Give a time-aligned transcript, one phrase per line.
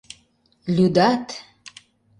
[0.75, 1.25] Лӱдат!